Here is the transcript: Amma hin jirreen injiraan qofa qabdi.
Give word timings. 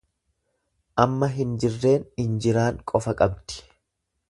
Amma 1.03 1.29
hin 1.35 1.51
jirreen 1.65 2.09
injiraan 2.25 2.83
qofa 2.93 3.17
qabdi. 3.23 3.63